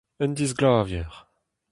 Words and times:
Un 0.19 0.33
disglavier! 0.33 1.05